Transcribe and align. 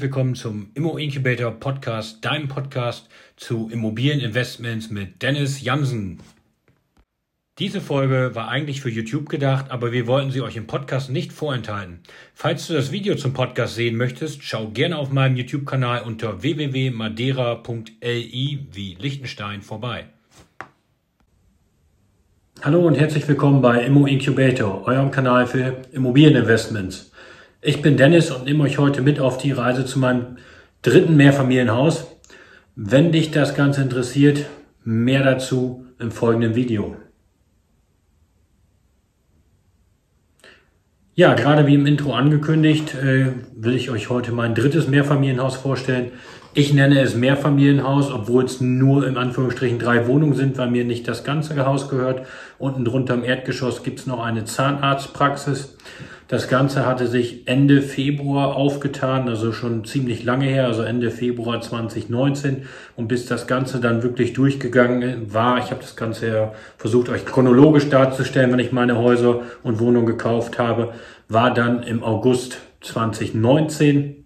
Herzlich 0.00 0.14
willkommen 0.14 0.34
zum 0.34 0.70
Immo 0.72 0.96
Incubator 0.96 1.50
Podcast, 1.50 2.24
deinem 2.24 2.48
Podcast 2.48 3.10
zu 3.36 3.68
Immobilieninvestments 3.70 4.88
mit 4.88 5.20
Dennis 5.20 5.60
Jansen. 5.60 6.20
Diese 7.58 7.82
Folge 7.82 8.30
war 8.32 8.48
eigentlich 8.48 8.80
für 8.80 8.88
YouTube 8.88 9.28
gedacht, 9.28 9.70
aber 9.70 9.92
wir 9.92 10.06
wollten 10.06 10.30
sie 10.30 10.40
euch 10.40 10.56
im 10.56 10.66
Podcast 10.66 11.10
nicht 11.10 11.34
vorenthalten. 11.34 12.00
Falls 12.32 12.66
du 12.66 12.72
das 12.72 12.92
Video 12.92 13.14
zum 13.14 13.34
Podcast 13.34 13.74
sehen 13.74 13.96
möchtest, 13.96 14.42
schau 14.42 14.68
gerne 14.68 14.96
auf 14.96 15.12
meinem 15.12 15.36
YouTube-Kanal 15.36 16.04
unter 16.04 16.42
www.madeira.li 16.42 18.66
wie 18.72 18.96
Liechtenstein 18.98 19.60
vorbei. 19.60 20.06
Hallo 22.62 22.86
und 22.86 22.94
herzlich 22.94 23.28
willkommen 23.28 23.60
bei 23.60 23.84
Immo 23.84 24.06
Incubator, 24.06 24.86
eurem 24.86 25.10
Kanal 25.10 25.46
für 25.46 25.76
Immobilieninvestments. 25.92 27.09
Ich 27.62 27.82
bin 27.82 27.98
Dennis 27.98 28.30
und 28.30 28.46
nehme 28.46 28.64
euch 28.64 28.78
heute 28.78 29.02
mit 29.02 29.20
auf 29.20 29.36
die 29.36 29.52
Reise 29.52 29.84
zu 29.84 29.98
meinem 29.98 30.38
dritten 30.80 31.16
Mehrfamilienhaus. 31.16 32.06
Wenn 32.74 33.12
dich 33.12 33.32
das 33.32 33.54
Ganze 33.54 33.82
interessiert, 33.82 34.46
mehr 34.82 35.22
dazu 35.22 35.84
im 35.98 36.10
folgenden 36.10 36.54
Video. 36.54 36.96
Ja, 41.14 41.34
gerade 41.34 41.66
wie 41.66 41.74
im 41.74 41.84
Intro 41.84 42.14
angekündigt, 42.14 42.94
äh, 42.94 43.32
will 43.54 43.74
ich 43.74 43.90
euch 43.90 44.08
heute 44.08 44.32
mein 44.32 44.54
drittes 44.54 44.88
Mehrfamilienhaus 44.88 45.56
vorstellen. 45.56 46.12
Ich 46.52 46.74
nenne 46.74 47.00
es 47.00 47.14
Mehrfamilienhaus, 47.14 48.10
obwohl 48.10 48.44
es 48.44 48.60
nur 48.60 49.06
in 49.06 49.16
Anführungsstrichen 49.16 49.78
drei 49.78 50.08
Wohnungen 50.08 50.34
sind, 50.34 50.58
weil 50.58 50.68
mir 50.68 50.84
nicht 50.84 51.06
das 51.06 51.22
ganze 51.22 51.64
Haus 51.64 51.88
gehört. 51.88 52.26
Unten 52.58 52.84
drunter 52.84 53.14
im 53.14 53.22
Erdgeschoss 53.22 53.84
gibt 53.84 54.00
es 54.00 54.06
noch 54.08 54.18
eine 54.18 54.44
Zahnarztpraxis. 54.44 55.76
Das 56.26 56.48
Ganze 56.48 56.86
hatte 56.86 57.06
sich 57.06 57.46
Ende 57.46 57.82
Februar 57.82 58.56
aufgetan, 58.56 59.28
also 59.28 59.52
schon 59.52 59.84
ziemlich 59.84 60.24
lange 60.24 60.46
her, 60.46 60.66
also 60.66 60.82
Ende 60.82 61.12
Februar 61.12 61.60
2019. 61.60 62.64
Und 62.96 63.06
bis 63.06 63.26
das 63.26 63.46
Ganze 63.46 63.78
dann 63.78 64.02
wirklich 64.02 64.32
durchgegangen 64.32 65.32
war, 65.32 65.58
ich 65.58 65.70
habe 65.70 65.80
das 65.80 65.94
Ganze 65.94 66.28
ja 66.28 66.52
versucht, 66.78 67.10
euch 67.10 67.26
chronologisch 67.26 67.88
darzustellen, 67.90 68.50
wenn 68.50 68.58
ich 68.58 68.72
meine 68.72 68.98
Häuser 68.98 69.42
und 69.62 69.78
Wohnungen 69.78 70.06
gekauft 70.06 70.58
habe, 70.58 70.94
war 71.28 71.54
dann 71.54 71.84
im 71.84 72.02
August 72.02 72.58
2019 72.80 74.19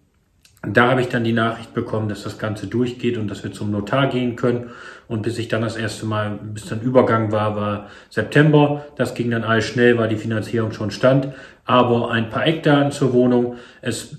da 0.67 0.91
habe 0.91 1.01
ich 1.01 1.09
dann 1.09 1.25
die 1.25 1.33
Nachricht 1.33 1.75
bekommen, 1.75 2.09
dass 2.09 2.23
das 2.23 2.39
Ganze 2.39 2.67
durchgeht 2.67 3.19
und 3.19 3.31
dass 3.31 3.45
wir 3.45 3.53
zum 3.53 3.71
Notar 3.71 4.09
gehen 4.09 4.37
können. 4.37 4.71
Und 5.09 5.23
bis 5.23 5.39
ich 5.39 5.49
dann 5.49 5.63
das 5.63 5.77
erste 5.77 6.07
Mal, 6.07 6.39
bis 6.43 6.67
dann 6.67 6.81
Übergang 6.81 7.31
war, 7.31 7.57
war 7.57 7.89
September. 8.11 8.85
Das 8.97 9.15
ging 9.15 9.31
dann 9.31 9.45
alles 9.45 9.65
schnell, 9.65 9.99
weil 9.99 10.09
die 10.09 10.17
Finanzierung 10.17 10.73
schon 10.73 10.91
stand. 10.91 11.29
Aber 11.65 12.11
ein 12.11 12.31
paar 12.31 12.47
Eckdaten 12.47 12.93
zur 12.93 13.13
Wohnung. 13.13 13.57
Es, 13.83 14.17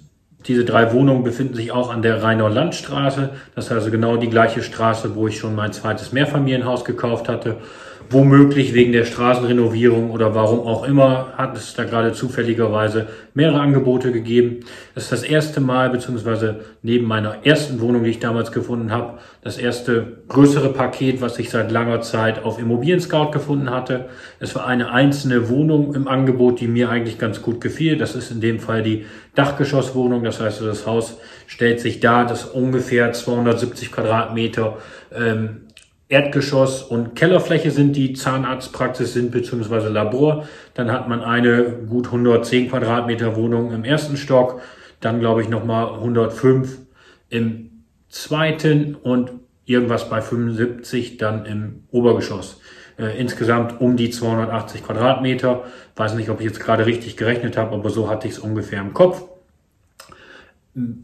diese 0.48 0.64
drei 0.64 0.94
Wohnungen 0.94 1.24
befinden 1.24 1.56
sich 1.56 1.72
auch 1.72 1.92
an 1.92 2.02
der 2.02 2.22
Rheiner 2.22 2.50
Landstraße. 2.50 3.32
Das 3.56 3.66
ist 3.66 3.72
also 3.72 3.90
genau 3.90 4.18
die 4.18 4.30
gleiche 4.30 4.62
Straße, 4.62 5.16
wo 5.16 5.28
ich 5.28 5.40
schon 5.40 5.56
mein 5.56 5.74
zweites 5.74 6.12
Mehrfamilienhaus 6.12 6.86
gekauft 6.86 7.30
hatte. 7.30 7.58
Womöglich 8.10 8.74
wegen 8.74 8.92
der 8.92 9.04
Straßenrenovierung 9.06 10.12
oder 10.12 10.36
warum 10.36 10.60
auch 10.60 10.88
immer 10.88 11.34
hat 11.38 11.58
es 11.58 11.74
da 11.74 11.86
gerade 11.86 12.14
zufälligerweise 12.14 13.08
mehrere 13.34 13.60
Angebote 13.60 14.12
gegeben. 14.12 14.60
Das 14.94 15.06
ist 15.06 15.12
das 15.12 15.24
erste 15.24 15.60
Mal, 15.60 15.90
beziehungsweise 15.90 16.60
neben 16.84 17.08
meiner 17.08 17.46
ersten 17.46 17.82
Wohnung, 17.82 18.04
die 18.04 18.12
ich 18.12 18.20
damals 18.20 18.52
gefunden 18.52 18.92
habe, 18.92 19.18
das 19.42 19.58
erste 19.58 20.18
größere 20.28 20.70
Paket, 20.70 21.20
was 21.20 21.40
ich 21.40 21.50
seit 21.50 21.72
langer 21.72 22.02
Zeit 22.02 22.44
auf 22.44 22.60
Immobilien 22.60 23.00
Scout 23.00 23.32
gefunden 23.32 23.72
hatte. 23.72 24.06
Es 24.40 24.54
war 24.54 24.68
eine 24.68 24.92
einzelne 24.92 25.50
Wohnung 25.50 25.96
im 25.96 26.08
Angebot, 26.08 26.60
die 26.60 26.68
mir 26.68 26.90
eigentlich 26.90 27.18
ganz 27.18 27.42
gut 27.42 27.60
gefiel. 27.60 27.98
Das 27.98 28.16
ist 28.16 28.30
in 28.30 28.40
dem 28.40 28.60
Fall 28.60 28.84
die 28.84 29.06
Dachgeschosswohnung. 29.34 30.24
Das 30.24 30.40
heißt, 30.40 30.62
das 30.62 30.86
Haus 30.86 31.18
stellt 31.48 31.80
sich 31.80 32.02
dar, 32.02 32.28
das 32.28 32.46
ungefähr 32.46 33.14
270 33.14 33.92
Quadratmeter 33.92 34.78
ähm, 35.16 35.62
Erdgeschoss 36.08 36.84
und 36.84 37.16
Kellerfläche 37.16 37.72
sind, 37.72 37.96
die 37.96 38.14
Zahnarztpraxis 38.14 39.14
sind, 39.14 39.32
beziehungsweise 39.32 39.90
Labor. 39.90 40.48
Dann 40.76 40.92
hat 40.92 41.08
man 41.10 41.24
eine 41.24 41.64
gut 41.88 42.08
110 42.08 42.70
Quadratmeter 42.70 43.36
Wohnung 43.36 43.72
im 43.72 43.84
ersten 43.84 44.18
Stock, 44.18 44.62
dann 45.00 45.20
glaube 45.20 45.42
ich 45.42 45.50
nochmal 45.50 45.96
105 45.96 46.78
im 47.30 47.84
zweiten 48.10 48.96
und 48.96 49.32
irgendwas 49.66 50.10
bei 50.10 50.22
75 50.22 51.18
dann 51.18 51.46
im 51.46 51.84
Obergeschoss. 51.92 52.62
Äh, 52.98 53.20
insgesamt 53.20 53.82
um 53.82 53.98
die 53.98 54.10
280 54.10 54.84
Quadratmeter. 54.86 55.64
Weiß 55.96 56.14
nicht, 56.14 56.30
ob 56.30 56.40
ich 56.40 56.46
jetzt 56.46 56.60
gerade 56.60 56.86
richtig 56.86 57.18
gerechnet 57.18 57.58
habe, 57.58 57.74
aber 57.74 57.90
so 57.90 58.10
hatte 58.10 58.28
ich 58.28 58.36
es 58.36 58.40
ungefähr 58.40 58.80
im 58.80 58.94
Kopf. 58.94 59.24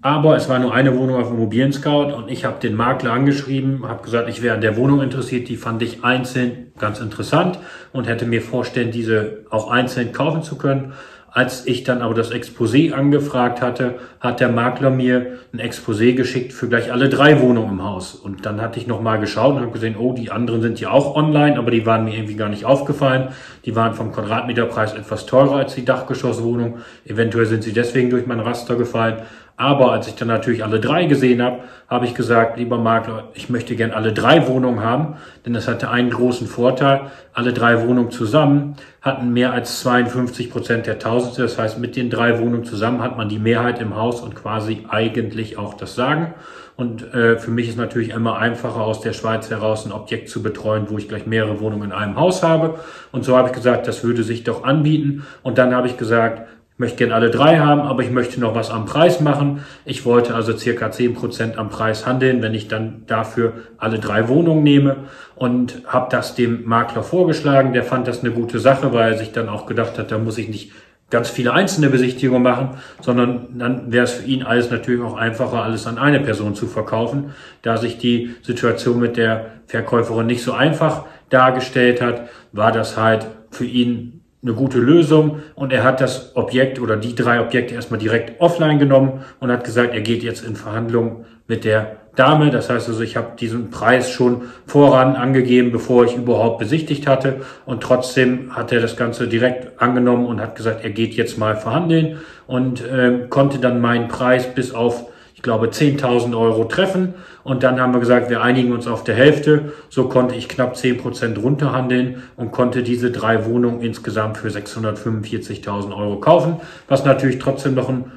Aber 0.02 0.36
es 0.36 0.50
war 0.50 0.60
nur 0.60 0.74
eine 0.74 0.98
Wohnung 0.98 1.16
auf 1.16 1.32
Immobilien 1.32 1.72
Scout 1.72 2.14
und 2.14 2.30
ich 2.30 2.44
habe 2.44 2.60
den 2.60 2.76
Makler 2.76 3.14
angeschrieben, 3.14 3.88
habe 3.88 4.04
gesagt, 4.04 4.28
ich 4.28 4.42
wäre 4.42 4.56
an 4.56 4.62
der 4.62 4.76
Wohnung 4.76 5.02
interessiert. 5.02 5.48
Die 5.48 5.56
fand 5.56 5.82
ich 5.82 6.04
einzeln 6.04 6.74
ganz 6.78 7.00
interessant 7.00 7.58
und 7.94 8.06
hätte 8.06 8.26
mir 8.26 8.42
vorstellen, 8.42 8.92
diese 8.92 9.46
auch 9.50 9.72
einzeln 9.72 10.12
kaufen 10.12 10.44
zu 10.44 10.58
können. 10.58 10.92
Als 11.34 11.66
ich 11.66 11.86
dann 11.86 12.02
aber 12.02 12.14
das 12.14 12.34
Exposé 12.34 12.92
angefragt 12.92 13.62
hatte, 13.62 13.96
hat 14.20 14.42
der 14.42 14.50
Makler 14.50 14.90
mir 14.90 15.38
ein 15.54 15.62
Exposé 15.62 16.14
geschickt 16.14 16.52
für 16.52 16.68
gleich 16.68 16.92
alle 16.92 17.08
drei 17.08 17.40
Wohnungen 17.40 17.80
im 17.80 17.84
Haus. 17.84 18.16
Und 18.16 18.46
dann 18.46 18.60
hatte 18.60 18.78
ich 18.78 18.86
nochmal 18.86 19.18
geschaut 19.18 19.56
und 19.56 19.62
habe 19.62 19.72
gesehen, 19.72 19.96
oh, 19.98 20.12
die 20.12 20.30
anderen 20.30 20.62
sind 20.62 20.82
ja 20.82 20.90
auch 20.90 21.16
online, 21.16 21.58
aber 21.58 21.72
die 21.72 21.86
waren 21.86 22.04
mir 22.04 22.16
irgendwie 22.16 22.36
gar 22.36 22.50
nicht 22.50 22.66
aufgefallen. 22.66 23.30
Die 23.64 23.78
waren 23.78 23.94
vom 23.94 24.12
Quadratmeterpreis 24.12 24.92
etwas 24.94 25.26
teurer 25.26 25.56
als 25.56 25.74
die 25.74 25.86
Dachgeschosswohnung. 25.86 26.80
Eventuell 27.06 27.46
sind 27.46 27.64
sie 27.64 27.72
deswegen 27.72 28.10
durch 28.10 28.28
mein 28.28 28.42
Raster 28.42 28.76
gefallen. 28.76 29.22
Aber 29.62 29.92
als 29.92 30.08
ich 30.08 30.16
dann 30.16 30.28
natürlich 30.28 30.64
alle 30.64 30.80
drei 30.80 31.06
gesehen 31.06 31.40
habe, 31.40 31.60
habe 31.88 32.08
ich 32.08 32.16
gesagt, 32.16 32.58
lieber 32.58 32.80
Makler, 32.80 33.26
ich 33.36 33.48
möchte 33.48 33.76
gern 33.76 33.92
alle 33.92 34.12
drei 34.12 34.48
Wohnungen 34.48 34.80
haben, 34.80 35.18
denn 35.46 35.54
das 35.54 35.68
hatte 35.68 35.92
einen 35.92 36.10
großen 36.10 36.48
Vorteil. 36.48 37.12
Alle 37.32 37.54
drei 37.54 37.88
Wohnungen 37.88 38.10
zusammen 38.10 38.76
hatten 39.04 39.34
mehr 39.34 39.54
als 39.54 39.82
52 39.82 40.50
Prozent 40.50 40.88
der 40.88 40.98
Tausendste. 40.98 41.44
Das 41.44 41.60
heißt, 41.60 41.78
mit 41.78 41.96
den 41.96 42.10
drei 42.10 42.40
Wohnungen 42.40 42.64
zusammen 42.64 43.04
hat 43.04 43.18
man 43.18 43.30
die 43.30 43.38
Mehrheit 43.38 43.80
im 43.80 43.96
Haus 43.96 44.22
und 44.22 44.34
quasi 44.34 44.88
eigentlich 44.90 45.60
auch 45.60 45.76
das 45.76 45.94
Sagen. 45.94 46.34
Und 46.76 47.14
äh, 47.14 47.38
für 47.38 47.52
mich 47.52 47.70
ist 47.70 47.78
natürlich 47.78 48.10
immer 48.10 48.40
einfacher, 48.40 48.82
aus 48.82 49.02
der 49.02 49.14
Schweiz 49.14 49.52
heraus 49.52 49.86
ein 49.86 49.92
Objekt 49.92 50.30
zu 50.30 50.42
betreuen, 50.42 50.88
wo 50.90 50.98
ich 50.98 51.08
gleich 51.08 51.28
mehrere 51.28 51.60
Wohnungen 51.60 51.92
in 51.92 51.92
einem 51.92 52.16
Haus 52.16 52.42
habe. 52.42 52.80
Und 53.12 53.26
so 53.26 53.38
habe 53.38 53.50
ich 53.50 53.54
gesagt, 53.54 53.88
das 53.88 54.04
würde 54.04 54.24
sich 54.24 54.44
doch 54.44 54.64
anbieten. 54.64 55.24
Und 55.44 55.60
dann 55.60 55.76
habe 55.76 55.86
ich 55.86 55.98
gesagt, 55.98 56.48
möchte 56.82 56.98
gerne 56.98 57.14
alle 57.16 57.30
drei 57.30 57.60
haben, 57.60 57.82
aber 57.82 58.04
ich 58.04 58.12
möchte 58.12 58.42
noch 58.42 58.56
was 58.56 58.72
am 58.72 58.86
Preis 58.86 59.22
machen. 59.22 59.64
Ich 59.86 60.04
wollte 60.04 60.36
also 60.36 60.58
circa 60.58 60.92
zehn 60.92 61.14
Prozent 61.14 61.58
am 61.58 61.70
Preis 61.70 62.06
handeln, 62.06 62.42
wenn 62.42 62.54
ich 62.54 62.68
dann 62.68 63.04
dafür 63.08 63.54
alle 63.78 64.00
drei 64.00 64.28
Wohnungen 64.28 64.64
nehme 64.64 64.98
und 65.36 65.84
habe 65.86 66.08
das 66.10 66.36
dem 66.36 66.68
Makler 66.68 67.04
vorgeschlagen. 67.04 67.72
Der 67.72 67.84
fand 67.84 68.08
das 68.08 68.22
eine 68.22 68.32
gute 68.32 68.60
Sache, 68.60 68.92
weil 68.92 69.14
er 69.14 69.18
sich 69.18 69.32
dann 69.32 69.48
auch 69.48 69.68
gedacht 69.68 69.98
hat, 69.98 70.12
da 70.12 70.18
muss 70.18 70.38
ich 70.38 70.50
nicht 70.50 70.72
ganz 71.12 71.30
viele 71.30 71.54
einzelne 71.54 71.90
Besichtigungen 71.90 72.42
machen, 72.42 72.70
sondern 73.02 73.60
dann 73.60 73.92
wäre 73.92 74.06
es 74.06 74.14
für 74.14 74.26
ihn 74.26 74.44
alles 74.44 74.72
natürlich 74.72 75.02
auch 75.02 75.16
einfacher, 75.16 75.62
alles 75.62 75.86
an 75.86 76.00
eine 76.00 76.20
Person 76.20 76.56
zu 76.56 76.66
verkaufen, 76.66 77.32
da 77.62 77.78
sich 77.78 78.00
die 78.00 78.34
Situation 78.42 79.00
mit 79.00 79.18
der 79.18 79.46
Verkäuferin 79.68 80.26
nicht 80.26 80.42
so 80.42 80.54
einfach 80.54 81.06
dargestellt 81.30 82.02
hat, 82.02 82.30
war 82.54 82.72
das 82.72 82.98
halt 82.98 83.28
für 83.52 83.66
ihn 83.66 84.21
eine 84.44 84.54
gute 84.54 84.80
Lösung 84.80 85.40
und 85.56 85.72
er 85.72 85.84
hat 85.84 86.02
das 86.02 86.36
Objekt 86.36 86.80
oder 86.80 86.98
die 86.98 87.14
drei 87.14 87.42
Objekte 87.42 87.76
erstmal 87.76 88.00
direkt 88.00 88.42
offline 88.42 88.80
genommen 88.80 89.22
und 89.40 89.52
hat 89.52 89.64
gesagt, 89.64 89.94
er 89.94 90.02
geht 90.02 90.24
jetzt 90.24 90.44
in 90.44 90.56
Verhandlungen 90.56 91.26
mit 91.48 91.64
der 91.64 91.98
Dame. 92.16 92.50
Das 92.50 92.70
heißt 92.70 92.90
also, 92.90 93.02
ich 93.02 93.16
habe 93.16 93.36
diesen 93.40 93.70
Preis 93.70 94.10
schon 94.10 94.44
voran 94.66 95.16
angegeben, 95.16 95.72
bevor 95.72 96.06
ich 96.06 96.16
überhaupt 96.16 96.58
besichtigt 96.58 97.06
hatte 97.06 97.42
und 97.66 97.84
trotzdem 97.84 98.56
hat 98.56 98.72
er 98.72 98.82
das 98.82 98.98
Ganze 98.98 99.28
direkt 99.28 99.80
angenommen 99.80 100.26
und 100.26 100.42
hat 100.42 100.56
gesagt, 100.56 100.84
er 100.84 100.90
geht 100.90 101.14
jetzt 101.14 101.38
mal 101.38 101.56
verhandeln 101.56 102.18
und 102.48 102.82
äh, 102.82 103.28
konnte 103.30 103.60
dann 103.60 103.80
meinen 103.80 104.08
Preis 104.08 104.48
bis 104.56 104.74
auf 104.74 105.11
ich 105.42 105.44
glaube, 105.44 105.70
10.000 105.70 106.40
Euro 106.40 106.66
treffen. 106.66 107.16
Und 107.44 107.64
dann 107.64 107.82
haben 107.82 107.94
wir 107.94 108.00
gesagt, 108.00 108.30
wir 108.30 108.44
einigen 108.44 108.74
uns 108.74 108.86
auf 108.86 109.04
der 109.04 109.16
Hälfte. 109.16 109.74
So 109.90 110.08
konnte 110.08 110.36
ich 110.36 110.48
knapp 110.48 110.78
10 110.78 110.98
Prozent 111.00 111.42
runterhandeln 111.42 112.22
und 112.38 112.52
konnte 112.52 112.84
diese 112.84 113.10
drei 113.10 113.44
Wohnungen 113.48 113.82
insgesamt 113.82 114.38
für 114.38 114.50
645.000 114.50 115.98
Euro 115.98 116.20
kaufen. 116.20 116.58
Was 116.88 117.06
natürlich 117.06 117.40
trotzdem 117.40 117.74
noch 117.74 117.90
ein 117.90 118.12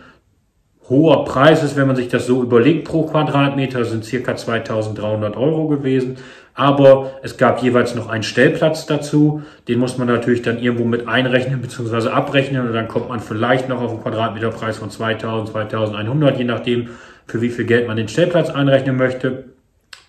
hoher 0.90 1.24
Preis 1.24 1.62
ist, 1.62 1.76
wenn 1.76 1.86
man 1.86 1.96
sich 1.96 2.08
das 2.08 2.26
so 2.26 2.42
überlegt. 2.42 2.86
Pro 2.86 3.04
Quadratmeter 3.04 3.86
sind 3.86 4.04
circa 4.04 4.32
2.300 4.32 5.34
Euro 5.34 5.68
gewesen. 5.68 6.18
Aber 6.52 7.12
es 7.22 7.36
gab 7.36 7.62
jeweils 7.62 7.94
noch 7.96 8.08
einen 8.08 8.22
Stellplatz 8.22 8.86
dazu. 8.86 9.42
Den 9.66 9.80
muss 9.80 9.98
man 9.98 10.06
natürlich 10.06 10.42
dann 10.42 10.58
irgendwo 10.58 10.84
mit 10.84 11.08
einrechnen 11.08 11.60
bzw. 11.60 12.10
abrechnen. 12.10 12.66
Und 12.66 12.74
dann 12.74 12.86
kommt 12.86 13.08
man 13.08 13.20
vielleicht 13.20 13.68
noch 13.68 13.80
auf 13.80 13.90
einen 13.90 14.02
Quadratmeterpreis 14.02 14.76
von 14.76 14.90
2000, 14.90 15.48
2100, 15.48 16.38
je 16.38 16.44
nachdem, 16.44 16.90
für 17.26 17.40
wie 17.40 17.50
viel 17.50 17.64
Geld 17.64 17.86
man 17.86 17.96
den 17.96 18.08
Stellplatz 18.08 18.50
einrechnen 18.50 18.96
möchte. 18.96 19.44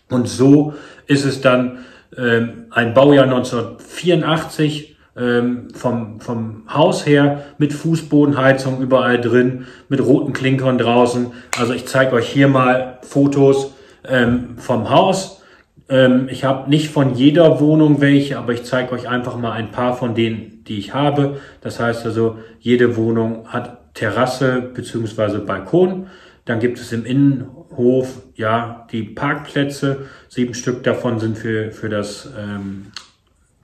Und 0.09 0.27
so 0.27 0.73
ist 1.07 1.25
es 1.25 1.41
dann 1.41 1.79
ähm, 2.17 2.65
ein 2.71 2.93
Baujahr 2.93 3.25
1984 3.25 4.95
ähm, 5.17 5.69
vom, 5.73 6.19
vom 6.19 6.63
Haus 6.73 7.05
her 7.05 7.43
mit 7.57 7.73
Fußbodenheizung 7.73 8.81
überall 8.81 9.19
drin, 9.19 9.65
mit 9.89 10.01
roten 10.01 10.33
Klinkern 10.33 10.77
draußen. 10.77 11.31
Also 11.57 11.73
ich 11.73 11.87
zeige 11.87 12.13
euch 12.13 12.27
hier 12.27 12.47
mal 12.47 12.99
Fotos 13.01 13.73
ähm, 14.07 14.57
vom 14.57 14.89
Haus. 14.89 15.41
Ähm, 15.87 16.27
ich 16.29 16.43
habe 16.43 16.69
nicht 16.69 16.89
von 16.89 17.15
jeder 17.15 17.59
Wohnung 17.59 18.01
welche, 18.01 18.37
aber 18.37 18.53
ich 18.53 18.63
zeige 18.63 18.91
euch 18.91 19.07
einfach 19.07 19.37
mal 19.37 19.51
ein 19.51 19.71
paar 19.71 19.95
von 19.95 20.15
denen, 20.15 20.63
die 20.67 20.77
ich 20.77 20.93
habe. 20.93 21.39
Das 21.61 21.79
heißt 21.79 22.05
also, 22.05 22.39
jede 22.59 22.97
Wohnung 22.97 23.47
hat 23.47 23.93
Terrasse 23.93 24.61
beziehungsweise 24.73 25.39
Balkon. 25.39 26.07
Dann 26.45 26.59
gibt 26.59 26.79
es 26.79 26.91
im 26.93 27.05
Innenhof 27.05 28.21
ja 28.35 28.87
die 28.91 29.03
Parkplätze. 29.03 30.05
Sieben 30.29 30.53
Stück 30.53 30.83
davon 30.83 31.19
sind 31.19 31.37
für, 31.37 31.71
für 31.71 31.89
das 31.89 32.29
ähm, 32.37 32.91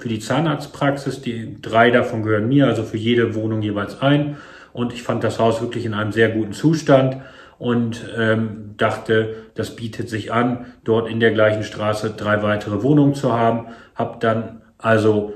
für 0.01 0.09
die 0.09 0.19
Zahnarztpraxis. 0.19 1.21
Die 1.21 1.61
drei 1.61 1.91
davon 1.91 2.23
gehören 2.23 2.47
mir, 2.47 2.67
also 2.67 2.83
für 2.83 2.97
jede 2.97 3.35
Wohnung 3.35 3.61
jeweils 3.61 4.01
ein. 4.01 4.37
Und 4.73 4.93
ich 4.93 5.03
fand 5.03 5.23
das 5.23 5.39
Haus 5.39 5.61
wirklich 5.61 5.85
in 5.85 5.93
einem 5.93 6.11
sehr 6.11 6.29
guten 6.29 6.53
Zustand 6.53 7.17
und 7.59 8.09
ähm, 8.17 8.73
dachte, 8.77 9.35
das 9.53 9.75
bietet 9.75 10.09
sich 10.09 10.33
an, 10.33 10.65
dort 10.83 11.07
in 11.07 11.19
der 11.19 11.31
gleichen 11.31 11.63
Straße 11.63 12.15
drei 12.17 12.41
weitere 12.41 12.81
Wohnungen 12.81 13.13
zu 13.13 13.33
haben. 13.33 13.67
Hab 13.93 14.19
dann 14.21 14.61
also 14.79 15.33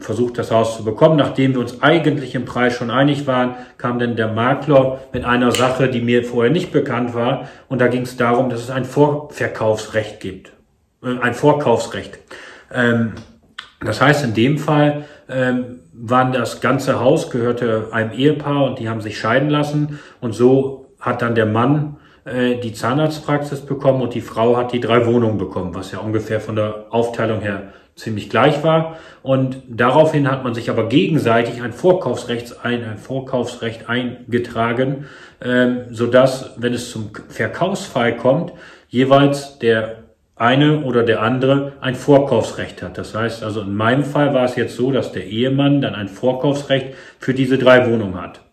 versucht, 0.00 0.36
das 0.36 0.50
Haus 0.50 0.76
zu 0.76 0.84
bekommen. 0.84 1.16
Nachdem 1.16 1.54
wir 1.54 1.60
uns 1.60 1.82
eigentlich 1.82 2.34
im 2.34 2.44
Preis 2.44 2.74
schon 2.74 2.90
einig 2.90 3.26
waren, 3.26 3.54
kam 3.78 3.98
dann 3.98 4.14
der 4.14 4.28
Makler 4.28 5.00
mit 5.12 5.24
einer 5.24 5.50
Sache, 5.50 5.88
die 5.88 6.02
mir 6.02 6.24
vorher 6.24 6.52
nicht 6.52 6.72
bekannt 6.72 7.14
war. 7.14 7.48
Und 7.68 7.80
da 7.80 7.88
ging 7.88 8.02
es 8.02 8.16
darum, 8.16 8.50
dass 8.50 8.60
es 8.60 8.70
ein 8.70 8.84
Vorverkaufsrecht 8.84 10.20
gibt. 10.20 10.52
Äh, 11.02 11.18
ein 11.20 11.34
Vorkaufsrecht. 11.34 12.18
Ähm, 12.72 13.12
das 13.80 14.00
heißt, 14.00 14.24
in 14.24 14.34
dem 14.34 14.58
Fall 14.58 15.04
ähm, 15.28 15.80
waren 15.92 16.32
das 16.32 16.60
ganze 16.60 17.00
Haus 17.00 17.30
gehörte 17.30 17.88
einem 17.92 18.12
Ehepaar 18.12 18.64
und 18.64 18.78
die 18.78 18.88
haben 18.88 19.00
sich 19.00 19.18
scheiden 19.18 19.50
lassen. 19.50 19.98
Und 20.20 20.34
so 20.34 20.86
hat 21.00 21.22
dann 21.22 21.34
der 21.34 21.46
Mann 21.46 21.96
äh, 22.24 22.56
die 22.56 22.72
Zahnarztpraxis 22.72 23.60
bekommen 23.60 24.02
und 24.02 24.14
die 24.14 24.20
Frau 24.20 24.56
hat 24.56 24.72
die 24.72 24.80
drei 24.80 25.06
Wohnungen 25.06 25.38
bekommen, 25.38 25.74
was 25.74 25.92
ja 25.92 25.98
ungefähr 25.98 26.40
von 26.40 26.56
der 26.56 26.86
Aufteilung 26.90 27.40
her 27.40 27.72
ziemlich 27.96 28.30
gleich 28.30 28.62
war. 28.62 28.98
Und 29.22 29.62
daraufhin 29.68 30.30
hat 30.30 30.44
man 30.44 30.54
sich 30.54 30.70
aber 30.70 30.88
gegenseitig 30.88 31.62
ein 31.62 31.72
Vorkaufsrecht, 31.72 32.64
ein, 32.64 32.84
ein 32.84 32.98
Vorkaufsrecht 32.98 33.88
eingetragen, 33.88 35.06
ähm, 35.42 35.86
sodass, 35.90 36.52
wenn 36.58 36.74
es 36.74 36.90
zum 36.90 37.10
Verkaufsfall 37.28 38.16
kommt, 38.16 38.52
jeweils 38.88 39.58
der 39.58 40.04
eine 40.36 40.82
oder 40.82 41.02
der 41.02 41.22
andere 41.22 41.72
ein 41.80 41.94
Vorkaufsrecht 41.94 42.82
hat. 42.82 42.98
Das 42.98 43.14
heißt 43.14 43.42
also, 43.42 43.62
in 43.62 43.74
meinem 43.74 44.04
Fall 44.04 44.34
war 44.34 44.44
es 44.44 44.54
jetzt 44.54 44.76
so, 44.76 44.92
dass 44.92 45.12
der 45.12 45.24
Ehemann 45.24 45.80
dann 45.80 45.94
ein 45.94 46.08
Vorkaufsrecht 46.08 46.94
für 47.18 47.32
diese 47.32 47.56
drei 47.56 47.90
Wohnungen 47.90 48.20
hat. 48.20 48.45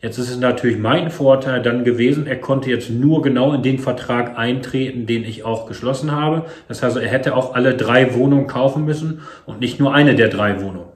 Jetzt 0.00 0.18
ist 0.18 0.30
es 0.30 0.38
natürlich 0.38 0.78
mein 0.78 1.10
Vorteil 1.10 1.60
dann 1.60 1.82
gewesen, 1.82 2.28
er 2.28 2.36
konnte 2.36 2.70
jetzt 2.70 2.88
nur 2.88 3.20
genau 3.20 3.52
in 3.52 3.62
den 3.62 3.80
Vertrag 3.80 4.38
eintreten, 4.38 5.06
den 5.06 5.24
ich 5.24 5.44
auch 5.44 5.66
geschlossen 5.66 6.12
habe. 6.12 6.44
Das 6.68 6.84
heißt, 6.84 6.96
er 6.96 7.08
hätte 7.08 7.34
auch 7.34 7.54
alle 7.54 7.74
drei 7.74 8.14
Wohnungen 8.14 8.46
kaufen 8.46 8.84
müssen 8.84 9.22
und 9.44 9.58
nicht 9.58 9.80
nur 9.80 9.92
eine 9.92 10.14
der 10.14 10.28
drei 10.28 10.60
Wohnungen. 10.60 10.92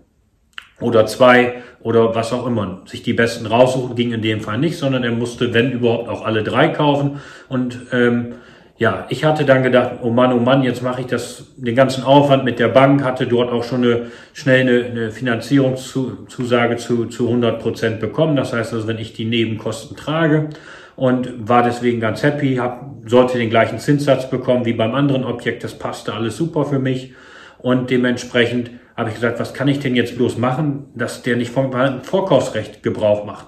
Oder 0.81 1.07
zwei 1.07 1.63
oder 1.81 2.15
was 2.15 2.33
auch 2.33 2.47
immer. 2.47 2.83
Sich 2.87 3.03
die 3.03 3.13
besten 3.13 3.47
raussuchen 3.47 3.97
ging 3.97 4.13
in 4.13 4.23
dem 4.23 4.41
Fall 4.41 4.59
nicht, 4.59 4.79
sondern 4.79 5.03
er 5.03 5.11
musste, 5.11 5.53
wenn 5.53 5.73
überhaupt, 5.73 6.09
auch 6.09 6.25
alle 6.25 6.45
drei 6.45 6.69
kaufen. 6.69 7.21
Und 7.49 7.79
ähm, 7.93 8.35
ja, 8.83 9.07
ich 9.11 9.25
hatte 9.25 9.45
dann 9.45 9.63
gedacht, 9.63 10.01
oh 10.03 10.11
Mann, 10.11 10.33
oh 10.33 10.41
Mann, 10.41 10.65
jetzt 10.65 10.83
mache 10.83 11.03
ich 11.03 11.07
das, 11.07 11.45
den 11.57 11.77
ganzen 11.77 12.03
Aufwand 12.03 12.43
mit 12.43 12.59
der 12.59 12.67
Bank, 12.67 13.05
hatte 13.05 13.29
dort 13.29 13.53
auch 13.53 13.63
schon 13.63 13.85
eine, 13.85 14.07
schnell 14.33 14.63
eine, 14.63 14.85
eine 14.87 15.11
Finanzierungszusage 15.13 16.79
zu, 16.79 17.07
zu 17.07 17.29
100 17.29 17.61
Prozent 17.61 18.01
bekommen. 18.01 18.35
Das 18.35 18.53
heißt 18.53 18.73
also, 18.73 18.89
wenn 18.89 18.99
ich 18.99 19.13
die 19.13 19.25
Nebenkosten 19.25 19.97
trage 19.97 20.49
und 20.97 21.49
war 21.49 21.63
deswegen 21.63 22.01
ganz 22.01 22.25
happy, 22.25 22.57
hab, 22.57 22.85
sollte 23.07 23.39
den 23.39 23.51
gleichen 23.51 23.79
Zinssatz 23.79 24.29
bekommen 24.29 24.65
wie 24.65 24.73
beim 24.73 24.97
anderen 24.97 25.23
Objekt, 25.23 25.63
das 25.63 25.79
passte 25.79 26.13
alles 26.13 26.37
super 26.37 26.65
für 26.65 26.81
mich 26.81 27.15
und 27.59 27.89
dementsprechend 27.89 28.73
habe 28.97 29.11
ich 29.11 29.15
gesagt, 29.15 29.39
was 29.39 29.55
kann 29.55 29.69
ich 29.69 29.79
denn 29.79 29.95
jetzt 29.95 30.17
bloß 30.17 30.39
machen, 30.39 30.87
dass 30.97 31.23
der 31.23 31.37
nicht 31.37 31.53
vom 31.53 31.71
Vorkaufsrecht 32.03 32.83
Gebrauch 32.83 33.25
macht. 33.27 33.47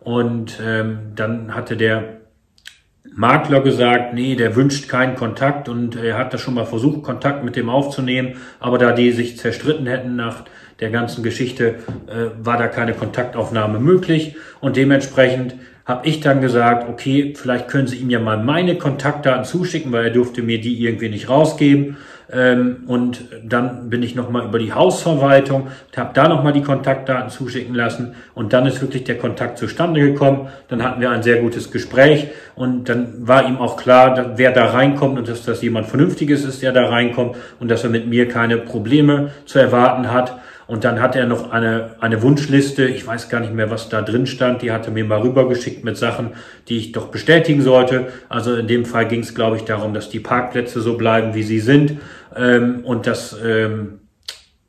Und 0.00 0.58
ähm, 0.66 1.12
dann 1.14 1.54
hatte 1.54 1.76
der 1.76 2.19
Makler 3.04 3.60
gesagt, 3.60 4.14
nee, 4.14 4.34
der 4.36 4.56
wünscht 4.56 4.88
keinen 4.88 5.16
Kontakt 5.16 5.68
und 5.68 5.96
er 5.96 6.18
hat 6.18 6.34
das 6.34 6.40
schon 6.40 6.54
mal 6.54 6.66
versucht, 6.66 7.02
Kontakt 7.02 7.44
mit 7.44 7.56
dem 7.56 7.70
aufzunehmen, 7.70 8.36
aber 8.60 8.78
da 8.78 8.92
die 8.92 9.10
sich 9.12 9.38
zerstritten 9.38 9.86
hätten 9.86 10.16
nach 10.16 10.44
der 10.80 10.90
ganzen 10.90 11.22
Geschichte, 11.22 11.76
äh, 12.06 12.30
war 12.44 12.56
da 12.56 12.68
keine 12.68 12.94
Kontaktaufnahme 12.94 13.78
möglich. 13.78 14.36
Und 14.60 14.76
dementsprechend 14.76 15.54
habe 15.90 16.06
ich 16.06 16.20
dann 16.20 16.40
gesagt, 16.40 16.88
okay, 16.88 17.34
vielleicht 17.36 17.66
können 17.66 17.88
Sie 17.88 17.96
ihm 17.96 18.10
ja 18.10 18.20
mal 18.20 18.38
meine 18.38 18.76
Kontaktdaten 18.76 19.44
zuschicken, 19.44 19.90
weil 19.90 20.04
er 20.04 20.10
durfte 20.10 20.40
mir 20.40 20.60
die 20.60 20.80
irgendwie 20.84 21.08
nicht 21.08 21.28
rausgeben. 21.28 21.96
Ähm, 22.32 22.84
und 22.86 23.24
dann 23.44 23.90
bin 23.90 24.04
ich 24.04 24.14
nochmal 24.14 24.46
über 24.46 24.60
die 24.60 24.72
Hausverwaltung, 24.72 25.66
habe 25.96 26.10
da 26.14 26.28
nochmal 26.28 26.52
die 26.52 26.62
Kontaktdaten 26.62 27.28
zuschicken 27.28 27.74
lassen 27.74 28.14
und 28.34 28.52
dann 28.52 28.66
ist 28.66 28.80
wirklich 28.80 29.02
der 29.02 29.18
Kontakt 29.18 29.58
zustande 29.58 30.00
gekommen. 30.00 30.46
Dann 30.68 30.84
hatten 30.84 31.00
wir 31.00 31.10
ein 31.10 31.24
sehr 31.24 31.40
gutes 31.40 31.72
Gespräch 31.72 32.28
und 32.54 32.88
dann 32.88 33.26
war 33.26 33.48
ihm 33.48 33.58
auch 33.58 33.76
klar, 33.76 34.34
wer 34.36 34.52
da 34.52 34.66
reinkommt 34.66 35.18
und 35.18 35.28
dass 35.28 35.44
das 35.44 35.60
jemand 35.60 35.88
Vernünftiges 35.88 36.44
ist, 36.44 36.62
der 36.62 36.70
da 36.70 36.88
reinkommt 36.88 37.36
und 37.58 37.68
dass 37.68 37.82
er 37.82 37.90
mit 37.90 38.06
mir 38.06 38.28
keine 38.28 38.58
Probleme 38.58 39.32
zu 39.44 39.58
erwarten 39.58 40.12
hat. 40.12 40.38
Und 40.70 40.84
dann 40.84 41.00
hat 41.00 41.16
er 41.16 41.26
noch 41.26 41.50
eine, 41.50 41.96
eine 41.98 42.22
Wunschliste, 42.22 42.86
ich 42.86 43.04
weiß 43.04 43.28
gar 43.28 43.40
nicht 43.40 43.52
mehr, 43.52 43.72
was 43.72 43.88
da 43.88 44.02
drin 44.02 44.28
stand, 44.28 44.62
die 44.62 44.70
hatte 44.70 44.92
mir 44.92 45.04
mal 45.04 45.20
rübergeschickt 45.20 45.82
mit 45.82 45.96
Sachen, 45.96 46.34
die 46.68 46.76
ich 46.76 46.92
doch 46.92 47.08
bestätigen 47.08 47.60
sollte. 47.60 48.06
Also 48.28 48.54
in 48.54 48.68
dem 48.68 48.84
Fall 48.84 49.08
ging 49.08 49.18
es, 49.18 49.34
glaube 49.34 49.56
ich, 49.56 49.64
darum, 49.64 49.94
dass 49.94 50.10
die 50.10 50.20
Parkplätze 50.20 50.80
so 50.80 50.96
bleiben, 50.96 51.34
wie 51.34 51.42
sie 51.42 51.58
sind 51.58 51.96
ähm, 52.36 52.84
und 52.84 53.08
dass, 53.08 53.36
ähm, 53.44 53.98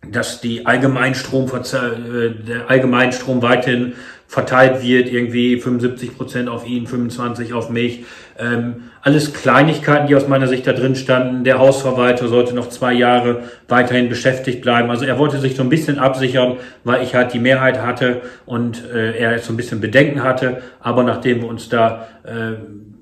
dass 0.09 0.41
die 0.41 0.65
Allgemeinstrom, 0.65 1.45
äh, 1.45 2.31
der 2.47 2.67
Allgemeinstrom 2.67 3.43
weiterhin 3.43 3.93
verteilt 4.27 4.81
wird, 4.81 5.07
irgendwie 5.07 5.59
75 5.59 6.17
Prozent 6.17 6.49
auf 6.49 6.65
ihn, 6.65 6.87
25 6.87 7.53
auf 7.53 7.69
mich. 7.69 8.05
Ähm, 8.41 8.83
alles 9.01 9.33
Kleinigkeiten, 9.33 10.07
die 10.07 10.15
aus 10.15 10.27
meiner 10.27 10.47
Sicht 10.47 10.65
da 10.65 10.73
drin 10.73 10.95
standen. 10.95 11.43
Der 11.43 11.59
Hausverwalter 11.59 12.27
sollte 12.27 12.55
noch 12.55 12.69
zwei 12.69 12.93
Jahre 12.93 13.43
weiterhin 13.67 14.09
beschäftigt 14.09 14.61
bleiben. 14.61 14.89
Also 14.89 15.05
er 15.05 15.17
wollte 15.17 15.39
sich 15.39 15.55
so 15.55 15.63
ein 15.63 15.69
bisschen 15.69 15.99
absichern, 15.99 16.57
weil 16.83 17.03
ich 17.03 17.15
halt 17.15 17.33
die 17.33 17.39
Mehrheit 17.39 17.81
hatte 17.81 18.21
und 18.45 18.83
äh, 18.91 19.17
er 19.17 19.39
so 19.39 19.53
ein 19.53 19.57
bisschen 19.57 19.79
Bedenken 19.81 20.23
hatte. 20.23 20.61
Aber 20.79 21.03
nachdem 21.03 21.41
wir 21.41 21.49
uns 21.49 21.69
da 21.69 22.07
äh, 22.23 22.53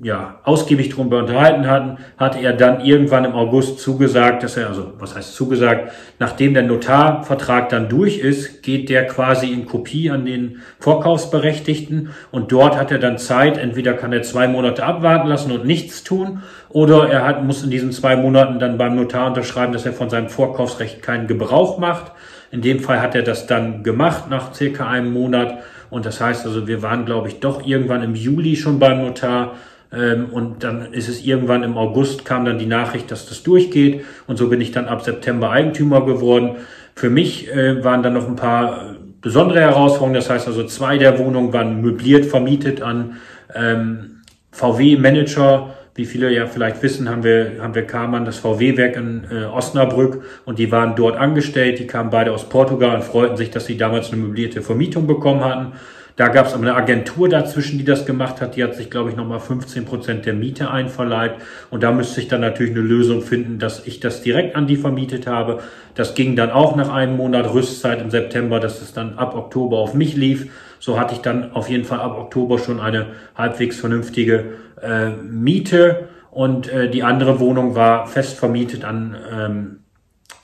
ja, 0.01 0.39
ausgiebig 0.43 0.89
darüber 0.89 1.19
unterhalten 1.19 1.67
hatten, 1.67 1.97
hat 2.17 2.41
er 2.41 2.53
dann 2.53 2.79
irgendwann 2.79 3.25
im 3.25 3.33
August 3.33 3.79
zugesagt, 3.79 4.43
dass 4.43 4.55
er, 4.55 4.67
also 4.67 4.93
was 4.97 5.13
heißt 5.15 5.35
zugesagt, 5.35 5.91
nachdem 6.19 6.53
der 6.53 6.63
Notarvertrag 6.63 7.67
dann 7.67 7.89
durch 7.89 8.19
ist, 8.19 8.63
geht 8.63 8.87
der 8.89 9.07
quasi 9.07 9.51
in 9.51 9.65
Kopie 9.65 10.09
an 10.09 10.25
den 10.25 10.61
Vorkaufsberechtigten 10.79 12.11
und 12.31 12.51
dort 12.53 12.77
hat 12.77 12.91
er 12.91 12.99
dann 12.99 13.17
Zeit, 13.17 13.57
entweder 13.57 13.93
kann 13.93 14.13
er 14.13 14.21
zwei 14.21 14.47
Monate 14.47 14.83
abwarten 14.83 15.27
lassen 15.27 15.51
und 15.51 15.65
nichts 15.65 16.03
tun, 16.03 16.43
oder 16.69 17.09
er 17.09 17.25
hat, 17.25 17.43
muss 17.43 17.63
in 17.63 17.69
diesen 17.69 17.91
zwei 17.91 18.15
Monaten 18.15 18.59
dann 18.59 18.77
beim 18.77 18.95
Notar 18.95 19.27
unterschreiben, 19.27 19.73
dass 19.73 19.85
er 19.85 19.93
von 19.93 20.09
seinem 20.09 20.29
Vorkaufsrecht 20.29 21.01
keinen 21.01 21.27
Gebrauch 21.27 21.77
macht. 21.77 22.13
In 22.51 22.61
dem 22.61 22.79
Fall 22.79 23.01
hat 23.01 23.15
er 23.15 23.23
das 23.23 23.47
dann 23.47 23.83
gemacht 23.83 24.29
nach 24.29 24.53
circa 24.53 24.87
einem 24.87 25.11
Monat. 25.11 25.59
Und 25.89 26.05
das 26.05 26.21
heißt 26.21 26.45
also, 26.45 26.67
wir 26.67 26.83
waren, 26.83 27.05
glaube 27.05 27.27
ich, 27.27 27.39
doch 27.39 27.65
irgendwann 27.65 28.03
im 28.03 28.13
Juli 28.13 28.55
schon 28.55 28.77
beim 28.77 29.03
Notar 29.03 29.55
und 29.91 30.63
dann 30.63 30.93
ist 30.93 31.09
es 31.09 31.25
irgendwann 31.25 31.63
im 31.63 31.77
August 31.77 32.23
kam 32.23 32.45
dann 32.45 32.59
die 32.59 32.67
Nachricht, 32.67 33.09
dass 33.09 33.27
das 33.27 33.41
durchgeht. 33.43 34.05
Und 34.27 34.37
so 34.37 34.47
bin 34.49 34.61
ich 34.61 34.71
dann 34.71 34.87
ab 34.87 35.01
September 35.01 35.49
Eigentümer 35.49 36.05
geworden. 36.05 36.57
Für 36.95 37.09
mich 37.09 37.49
äh, 37.49 37.83
waren 37.83 38.03
dann 38.03 38.13
noch 38.13 38.27
ein 38.27 38.35
paar 38.35 38.91
äh, 38.91 38.95
besondere 39.21 39.61
Herausforderungen. 39.61 40.13
Das 40.13 40.29
heißt 40.29 40.47
also, 40.47 40.63
zwei 40.65 40.97
der 40.97 41.17
Wohnungen 41.17 41.53
waren 41.53 41.81
möbliert 41.81 42.25
vermietet 42.25 42.81
an 42.81 43.17
ähm, 43.55 44.21
VW-Manager. 44.51 45.75
Wie 45.95 46.05
viele 46.05 46.31
ja 46.31 46.45
vielleicht 46.45 46.83
wissen, 46.83 47.09
haben 47.09 47.23
wir, 47.23 47.53
haben 47.61 47.73
wir 47.73 47.85
Kamann, 47.85 48.25
das 48.25 48.37
VW-Werk 48.37 48.95
in 48.95 49.23
äh, 49.31 49.45
Osnabrück 49.45 50.23
und 50.45 50.59
die 50.59 50.71
waren 50.71 50.95
dort 50.95 51.17
angestellt. 51.17 51.79
Die 51.79 51.87
kamen 51.87 52.09
beide 52.09 52.31
aus 52.31 52.47
Portugal 52.47 52.95
und 52.95 53.03
freuten 53.03 53.37
sich, 53.37 53.49
dass 53.49 53.65
sie 53.65 53.75
damals 53.75 54.11
eine 54.11 54.21
möblierte 54.21 54.61
Vermietung 54.61 55.07
bekommen 55.07 55.43
hatten. 55.43 55.73
Da 56.19 56.27
gab 56.27 56.47
es 56.47 56.53
eine 56.53 56.75
Agentur 56.75 57.29
dazwischen, 57.29 57.77
die 57.77 57.85
das 57.85 58.05
gemacht 58.05 58.41
hat. 58.41 58.57
Die 58.57 58.63
hat 58.65 58.75
sich, 58.75 58.89
glaube 58.89 59.09
ich, 59.09 59.15
nochmal 59.15 59.39
15 59.39 59.85
Prozent 59.85 60.25
der 60.25 60.33
Miete 60.33 60.69
einverleibt. 60.69 61.41
Und 61.69 61.81
da 61.81 61.93
müsste 61.93 62.19
ich 62.19 62.27
dann 62.27 62.41
natürlich 62.41 62.73
eine 62.73 62.81
Lösung 62.81 63.21
finden, 63.21 63.57
dass 63.57 63.87
ich 63.87 64.01
das 64.01 64.21
direkt 64.21 64.57
an 64.57 64.67
die 64.67 64.75
vermietet 64.75 65.27
habe. 65.27 65.59
Das 65.95 66.15
ging 66.15 66.35
dann 66.35 66.51
auch 66.51 66.75
nach 66.75 66.89
einem 66.89 67.15
Monat 67.15 67.53
Rüstzeit 67.53 68.01
im 68.01 68.09
September, 68.09 68.59
dass 68.59 68.81
es 68.81 68.91
dann 68.91 69.17
ab 69.17 69.33
Oktober 69.33 69.77
auf 69.77 69.93
mich 69.93 70.17
lief. 70.17 70.51
So 70.79 70.99
hatte 70.99 71.13
ich 71.13 71.21
dann 71.21 71.53
auf 71.53 71.69
jeden 71.69 71.85
Fall 71.85 72.01
ab 72.01 72.17
Oktober 72.17 72.59
schon 72.59 72.81
eine 72.81 73.05
halbwegs 73.35 73.79
vernünftige 73.79 74.55
äh, 74.81 75.11
Miete. 75.11 76.09
Und 76.31 76.67
äh, 76.67 76.89
die 76.89 77.03
andere 77.03 77.39
Wohnung 77.39 77.75
war 77.75 78.07
fest 78.07 78.37
vermietet 78.37 78.83
an 78.83 79.15
ähm, 79.31 79.79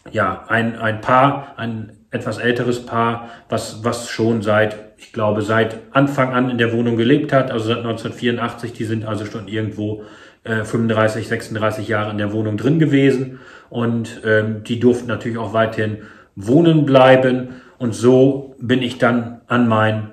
ja, 0.10 0.46
ein, 0.48 0.78
ein 0.78 1.02
Paar, 1.02 1.56
ein 1.58 1.95
etwas 2.16 2.38
älteres 2.38 2.86
Paar, 2.86 3.30
was, 3.50 3.84
was 3.84 4.10
schon 4.10 4.42
seit, 4.42 4.78
ich 4.98 5.14
glaube, 5.14 5.42
seit 5.42 5.78
Anfang 5.92 6.34
an 6.34 6.50
in 6.50 6.58
der 6.58 6.74
Wohnung 6.74 6.98
gelebt 6.98 7.32
hat, 7.32 7.52
also 7.52 7.68
seit 7.68 7.80
1984, 7.80 8.74
die 8.74 8.86
sind 8.86 9.06
also 9.06 9.26
schon 9.26 9.48
irgendwo 9.48 10.04
äh, 10.46 10.64
35, 10.64 11.28
36 11.28 11.88
Jahre 11.88 12.12
in 12.12 12.18
der 12.18 12.32
Wohnung 12.32 12.58
drin 12.58 12.80
gewesen. 12.80 13.40
Und 13.70 14.22
ähm, 14.26 14.64
die 14.64 14.80
durften 14.80 15.08
natürlich 15.08 15.38
auch 15.38 15.54
weiterhin 15.54 15.98
wohnen 16.36 16.86
bleiben. 16.86 17.62
Und 17.78 17.94
so 17.94 18.56
bin 18.60 18.82
ich 18.82 18.98
dann 18.98 19.42
an 19.48 19.68
mein 19.68 20.12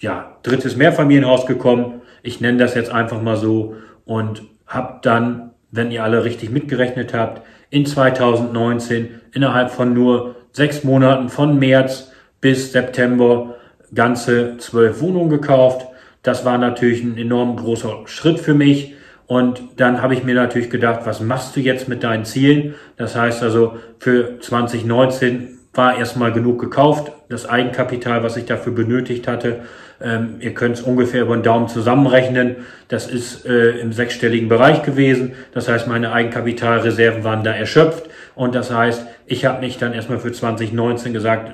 ja, 0.00 0.36
drittes 0.42 0.76
Mehrfamilienhaus 0.76 1.46
gekommen. 1.46 2.00
Ich 2.22 2.40
nenne 2.40 2.58
das 2.58 2.74
jetzt 2.74 2.90
einfach 2.90 3.20
mal 3.20 3.36
so. 3.36 3.76
Und 4.04 4.42
habe 4.66 5.00
dann, 5.02 5.50
wenn 5.70 5.90
ihr 5.90 6.04
alle 6.04 6.24
richtig 6.24 6.50
mitgerechnet 6.50 7.12
habt, 7.12 7.42
in 7.70 7.86
2019 7.86 9.20
innerhalb 9.32 9.70
von 9.70 9.94
nur 9.94 10.36
sechs 10.52 10.84
Monaten 10.84 11.28
von 11.28 11.58
März 11.58 12.12
bis 12.40 12.72
September 12.72 13.56
ganze 13.94 14.56
zwölf 14.58 15.00
Wohnungen 15.00 15.30
gekauft. 15.30 15.86
Das 16.22 16.44
war 16.44 16.58
natürlich 16.58 17.02
ein 17.02 17.16
enorm 17.16 17.56
großer 17.56 18.02
Schritt 18.06 18.38
für 18.38 18.54
mich. 18.54 18.94
Und 19.26 19.62
dann 19.76 20.02
habe 20.02 20.14
ich 20.14 20.24
mir 20.24 20.34
natürlich 20.34 20.70
gedacht, 20.70 21.00
was 21.04 21.20
machst 21.20 21.56
du 21.56 21.60
jetzt 21.60 21.88
mit 21.88 22.02
deinen 22.02 22.24
Zielen? 22.24 22.74
Das 22.96 23.16
heißt 23.16 23.42
also, 23.42 23.78
für 23.98 24.38
2019 24.40 25.58
war 25.74 25.96
erstmal 25.96 26.32
genug 26.32 26.60
gekauft. 26.60 27.12
Das 27.32 27.48
Eigenkapital, 27.48 28.22
was 28.22 28.36
ich 28.36 28.44
dafür 28.44 28.74
benötigt 28.74 29.26
hatte, 29.26 29.60
ähm, 30.02 30.34
ihr 30.40 30.52
könnt 30.52 30.76
es 30.76 30.82
ungefähr 30.82 31.22
über 31.22 31.34
den 31.34 31.42
Daumen 31.42 31.66
zusammenrechnen. 31.66 32.56
Das 32.88 33.06
ist 33.06 33.46
äh, 33.46 33.78
im 33.78 33.94
sechsstelligen 33.94 34.50
Bereich 34.50 34.82
gewesen. 34.82 35.32
Das 35.54 35.66
heißt, 35.66 35.86
meine 35.86 36.12
Eigenkapitalreserven 36.12 37.24
waren 37.24 37.42
da 37.42 37.52
erschöpft. 37.52 38.10
Und 38.34 38.54
das 38.54 38.70
heißt, 38.70 39.06
ich 39.24 39.46
habe 39.46 39.60
mich 39.60 39.78
dann 39.78 39.94
erstmal 39.94 40.18
für 40.18 40.30
2019 40.30 41.14
gesagt, 41.14 41.52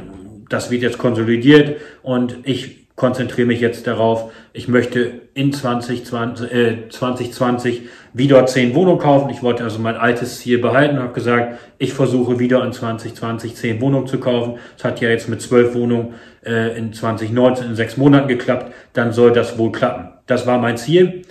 das 0.48 0.72
wird 0.72 0.82
jetzt 0.82 0.98
konsolidiert 0.98 1.76
und 2.02 2.38
ich 2.42 2.87
konzentriere 2.98 3.46
mich 3.46 3.60
jetzt 3.60 3.86
darauf, 3.86 4.32
ich 4.52 4.66
möchte 4.66 5.22
in 5.32 5.52
2020, 5.52 6.52
äh, 6.52 6.88
2020 6.88 7.82
wieder 8.12 8.44
zehn 8.46 8.74
Wohnungen 8.74 8.98
kaufen. 8.98 9.30
Ich 9.30 9.40
wollte 9.40 9.62
also 9.62 9.78
mein 9.78 9.96
altes 9.96 10.40
Ziel 10.40 10.58
behalten 10.58 10.98
und 10.98 11.04
habe 11.04 11.14
gesagt, 11.14 11.58
ich 11.78 11.94
versuche 11.94 12.40
wieder 12.40 12.62
in 12.64 12.72
2020 12.72 13.54
zehn 13.54 13.80
Wohnungen 13.80 14.08
zu 14.08 14.18
kaufen. 14.18 14.58
Es 14.76 14.82
hat 14.82 15.00
ja 15.00 15.08
jetzt 15.08 15.28
mit 15.28 15.40
zwölf 15.40 15.74
Wohnungen 15.74 16.14
äh, 16.44 16.76
in 16.76 16.92
2019 16.92 17.68
in 17.68 17.76
sechs 17.76 17.96
Monaten 17.96 18.26
geklappt. 18.26 18.74
Dann 18.94 19.12
soll 19.12 19.32
das 19.32 19.56
wohl 19.58 19.70
klappen. 19.70 20.08
Das 20.26 20.48
war 20.48 20.58
mein 20.58 20.76
Ziel. 20.76 21.22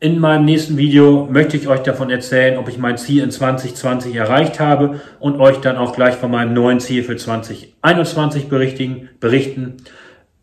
In 0.00 0.18
meinem 0.18 0.44
nächsten 0.44 0.76
Video 0.76 1.26
möchte 1.30 1.56
ich 1.56 1.68
euch 1.68 1.80
davon 1.80 2.10
erzählen, 2.10 2.58
ob 2.58 2.68
ich 2.68 2.76
mein 2.76 2.98
Ziel 2.98 3.22
in 3.22 3.30
2020 3.30 4.14
erreicht 4.14 4.60
habe 4.60 5.00
und 5.20 5.40
euch 5.40 5.56
dann 5.58 5.78
auch 5.78 5.94
gleich 5.94 6.16
von 6.16 6.30
meinem 6.30 6.52
neuen 6.52 6.80
Ziel 6.80 7.02
für 7.02 7.16
2021 7.16 8.48
berichten. 8.48 9.08
berichten. 9.20 9.76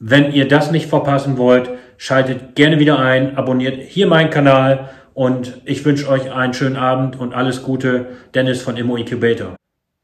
Wenn 0.04 0.34
ihr 0.34 0.48
das 0.48 0.72
nicht 0.72 0.88
verpassen 0.88 1.38
wollt, 1.38 1.70
schaltet 1.98 2.56
gerne 2.56 2.80
wieder 2.80 2.98
ein, 2.98 3.38
abonniert 3.38 3.84
hier 3.84 4.08
meinen 4.08 4.32
Kanal 4.32 4.90
und 5.14 5.62
ich 5.66 5.86
wünsche 5.86 6.10
euch 6.10 6.32
einen 6.32 6.56
schönen 6.56 6.76
Abend 6.76 7.20
und 7.20 7.36
alles 7.36 7.62
Gute. 7.62 8.08
Dennis 8.34 8.64
von 8.64 8.78
Immo 8.78 8.96
Incubator. 8.96 9.56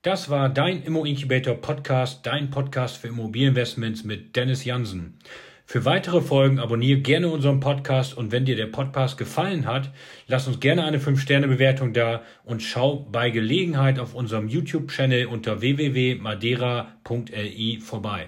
Das 0.04 0.30
war 0.30 0.50
dein 0.50 0.84
Immo 0.84 1.04
Incubator 1.04 1.56
Podcast, 1.56 2.28
dein 2.28 2.52
Podcast 2.52 2.98
für 2.98 3.08
Immobilieninvestments 3.08 4.04
mit 4.04 4.36
Dennis 4.36 4.66
Jansen. 4.66 5.18
Für 5.66 5.84
weitere 5.84 6.22
Folgen 6.22 6.60
abonniere 6.60 7.00
gerne 7.00 7.30
unseren 7.30 7.60
Podcast 7.60 8.16
und 8.16 8.32
wenn 8.32 8.46
dir 8.46 8.56
der 8.56 8.68
Podcast 8.68 9.18
gefallen 9.18 9.66
hat, 9.66 9.90
lass 10.28 10.48
uns 10.48 10.60
gerne 10.60 10.84
eine 10.84 11.00
5-Sterne-Bewertung 11.00 11.94
da 11.94 12.22
und 12.46 12.62
schau 12.62 13.08
bei 13.12 13.32
Gelegenheit 13.32 13.98
auf 13.98 14.14
unserem 14.14 14.48
YouTube-Channel 14.48 15.26
unter 15.26 15.60
www.madeira.li 15.60 17.80
vorbei. 17.80 18.28